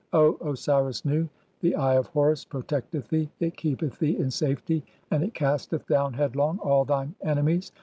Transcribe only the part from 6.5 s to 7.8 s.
(11) all thine "enemies.